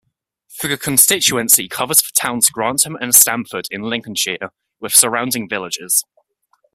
The 0.63 0.79
constituency 0.79 1.67
covers 1.67 1.97
the 1.99 2.09
towns 2.15 2.49
Grantham 2.49 2.95
and 2.95 3.13
Stamford 3.13 3.67
in 3.69 3.83
Lincolnshire 3.83 4.51
with 4.79 4.95
surrounding 4.95 5.47
villages. 5.47 6.03